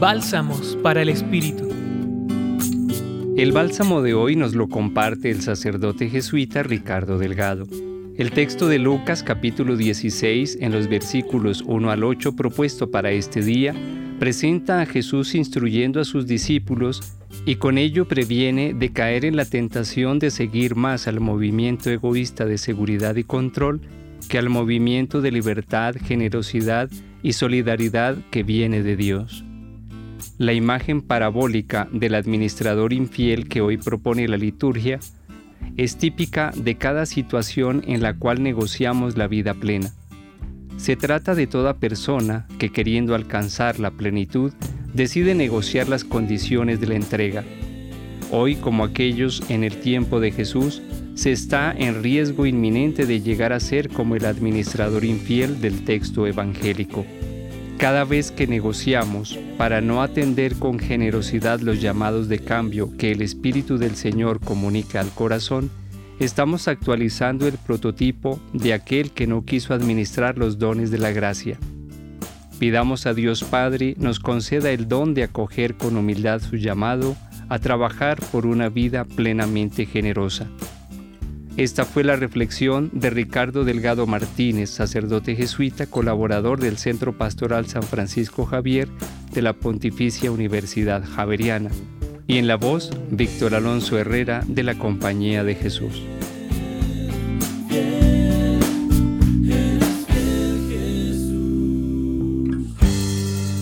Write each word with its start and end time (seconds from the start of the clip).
Bálsamos 0.00 0.78
para 0.80 1.02
el 1.02 1.08
Espíritu. 1.08 1.68
El 3.36 3.50
bálsamo 3.50 4.00
de 4.00 4.14
hoy 4.14 4.36
nos 4.36 4.54
lo 4.54 4.68
comparte 4.68 5.28
el 5.28 5.42
sacerdote 5.42 6.08
jesuita 6.08 6.62
Ricardo 6.62 7.18
Delgado. 7.18 7.66
El 8.16 8.30
texto 8.30 8.68
de 8.68 8.78
Lucas 8.78 9.24
capítulo 9.24 9.76
16 9.76 10.58
en 10.60 10.70
los 10.70 10.88
versículos 10.88 11.64
1 11.66 11.90
al 11.90 12.04
8 12.04 12.36
propuesto 12.36 12.92
para 12.92 13.10
este 13.10 13.42
día 13.42 13.74
presenta 14.20 14.82
a 14.82 14.86
Jesús 14.86 15.34
instruyendo 15.34 16.00
a 16.00 16.04
sus 16.04 16.28
discípulos 16.28 17.02
y 17.44 17.56
con 17.56 17.76
ello 17.76 18.06
previene 18.06 18.74
de 18.74 18.92
caer 18.92 19.24
en 19.24 19.34
la 19.34 19.46
tentación 19.46 20.20
de 20.20 20.30
seguir 20.30 20.76
más 20.76 21.08
al 21.08 21.18
movimiento 21.18 21.90
egoísta 21.90 22.44
de 22.44 22.58
seguridad 22.58 23.16
y 23.16 23.24
control 23.24 23.80
que 24.28 24.38
al 24.38 24.48
movimiento 24.48 25.20
de 25.20 25.32
libertad, 25.32 25.96
generosidad 26.00 26.88
y 27.20 27.32
solidaridad 27.32 28.16
que 28.30 28.44
viene 28.44 28.84
de 28.84 28.94
Dios. 28.94 29.44
La 30.38 30.52
imagen 30.52 31.02
parabólica 31.02 31.88
del 31.92 32.14
administrador 32.14 32.92
infiel 32.92 33.48
que 33.48 33.60
hoy 33.60 33.76
propone 33.76 34.28
la 34.28 34.36
liturgia 34.36 35.00
es 35.76 35.96
típica 35.96 36.52
de 36.56 36.76
cada 36.76 37.06
situación 37.06 37.82
en 37.86 38.02
la 38.02 38.14
cual 38.14 38.42
negociamos 38.42 39.16
la 39.16 39.28
vida 39.28 39.54
plena. 39.54 39.92
Se 40.76 40.96
trata 40.96 41.34
de 41.34 41.46
toda 41.46 41.78
persona 41.78 42.46
que 42.58 42.70
queriendo 42.70 43.14
alcanzar 43.14 43.80
la 43.80 43.90
plenitud 43.90 44.52
decide 44.94 45.34
negociar 45.34 45.88
las 45.88 46.04
condiciones 46.04 46.80
de 46.80 46.86
la 46.86 46.94
entrega. 46.94 47.44
Hoy, 48.30 48.56
como 48.56 48.84
aquellos 48.84 49.42
en 49.48 49.64
el 49.64 49.80
tiempo 49.80 50.20
de 50.20 50.32
Jesús, 50.32 50.82
se 51.14 51.32
está 51.32 51.72
en 51.76 52.02
riesgo 52.02 52.46
inminente 52.46 53.06
de 53.06 53.20
llegar 53.20 53.52
a 53.52 53.60
ser 53.60 53.88
como 53.88 54.14
el 54.14 54.24
administrador 54.24 55.04
infiel 55.04 55.60
del 55.60 55.84
texto 55.84 56.26
evangélico. 56.26 57.04
Cada 57.78 58.02
vez 58.04 58.32
que 58.32 58.48
negociamos 58.48 59.38
para 59.56 59.80
no 59.80 60.02
atender 60.02 60.56
con 60.56 60.80
generosidad 60.80 61.60
los 61.60 61.80
llamados 61.80 62.28
de 62.28 62.40
cambio 62.40 62.96
que 62.96 63.12
el 63.12 63.22
Espíritu 63.22 63.78
del 63.78 63.94
Señor 63.94 64.40
comunica 64.40 65.00
al 65.00 65.10
corazón, 65.10 65.70
estamos 66.18 66.66
actualizando 66.66 67.46
el 67.46 67.56
prototipo 67.56 68.40
de 68.52 68.72
aquel 68.74 69.12
que 69.12 69.28
no 69.28 69.44
quiso 69.44 69.74
administrar 69.74 70.38
los 70.38 70.58
dones 70.58 70.90
de 70.90 70.98
la 70.98 71.12
gracia. 71.12 71.56
Pidamos 72.58 73.06
a 73.06 73.14
Dios 73.14 73.44
Padre 73.44 73.94
nos 73.96 74.18
conceda 74.18 74.72
el 74.72 74.88
don 74.88 75.14
de 75.14 75.22
acoger 75.22 75.76
con 75.76 75.96
humildad 75.96 76.40
su 76.40 76.56
llamado 76.56 77.14
a 77.48 77.60
trabajar 77.60 78.18
por 78.32 78.44
una 78.44 78.68
vida 78.70 79.04
plenamente 79.04 79.86
generosa. 79.86 80.48
Esta 81.58 81.84
fue 81.84 82.04
la 82.04 82.14
reflexión 82.14 82.88
de 82.92 83.10
Ricardo 83.10 83.64
Delgado 83.64 84.06
Martínez, 84.06 84.70
sacerdote 84.70 85.34
jesuita, 85.34 85.86
colaborador 85.86 86.60
del 86.60 86.78
Centro 86.78 87.18
Pastoral 87.18 87.66
San 87.66 87.82
Francisco 87.82 88.46
Javier 88.46 88.88
de 89.32 89.42
la 89.42 89.54
Pontificia 89.54 90.30
Universidad 90.30 91.02
Javeriana, 91.04 91.70
y 92.28 92.38
en 92.38 92.46
la 92.46 92.54
voz 92.54 92.92
Víctor 93.10 93.56
Alonso 93.56 93.98
Herrera 93.98 94.44
de 94.46 94.62
la 94.62 94.78
Compañía 94.78 95.42
de 95.42 95.56
Jesús. 95.56 96.00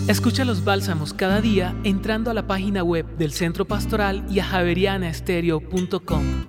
Escucha 0.07 0.45
los 0.45 0.65
bálsamos 0.65 1.15
cada 1.15 1.41
día 1.41 1.75
entrando 1.83 2.31
a 2.31 2.35
la 2.35 2.47
página 2.47 2.83
web 2.83 3.07
del 3.17 3.33
Centro 3.33 3.65
Pastoral 3.65 4.23
y 4.31 4.41
a 4.41 4.45
javerianaestereo.com. 4.45 6.45